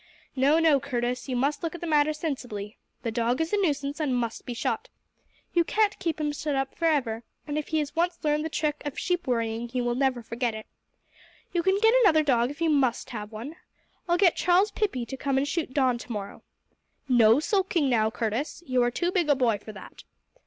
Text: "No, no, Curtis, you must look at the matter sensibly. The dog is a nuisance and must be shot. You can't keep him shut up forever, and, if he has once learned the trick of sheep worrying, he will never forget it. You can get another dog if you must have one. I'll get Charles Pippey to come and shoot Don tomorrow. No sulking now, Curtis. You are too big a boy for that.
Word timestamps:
"No, 0.35 0.57
no, 0.57 0.79
Curtis, 0.79 1.29
you 1.29 1.35
must 1.35 1.61
look 1.61 1.75
at 1.75 1.79
the 1.81 1.85
matter 1.85 2.11
sensibly. 2.11 2.79
The 3.03 3.11
dog 3.11 3.39
is 3.39 3.53
a 3.53 3.57
nuisance 3.57 3.99
and 3.99 4.15
must 4.15 4.47
be 4.47 4.55
shot. 4.55 4.89
You 5.53 5.63
can't 5.63 5.99
keep 5.99 6.19
him 6.19 6.31
shut 6.31 6.55
up 6.55 6.73
forever, 6.73 7.21
and, 7.45 7.55
if 7.55 7.67
he 7.67 7.77
has 7.77 7.95
once 7.95 8.17
learned 8.23 8.43
the 8.43 8.49
trick 8.49 8.81
of 8.83 8.97
sheep 8.97 9.27
worrying, 9.27 9.69
he 9.69 9.79
will 9.79 9.93
never 9.93 10.23
forget 10.23 10.55
it. 10.55 10.65
You 11.53 11.61
can 11.61 11.77
get 11.77 11.93
another 12.01 12.23
dog 12.23 12.49
if 12.49 12.61
you 12.61 12.69
must 12.71 13.11
have 13.11 13.31
one. 13.31 13.57
I'll 14.09 14.17
get 14.17 14.35
Charles 14.35 14.71
Pippey 14.71 15.05
to 15.05 15.15
come 15.17 15.37
and 15.37 15.47
shoot 15.47 15.71
Don 15.71 15.99
tomorrow. 15.99 16.41
No 17.07 17.39
sulking 17.39 17.87
now, 17.87 18.09
Curtis. 18.09 18.63
You 18.65 18.81
are 18.81 18.89
too 18.89 19.11
big 19.11 19.29
a 19.29 19.35
boy 19.35 19.59
for 19.59 19.71
that. 19.71 20.03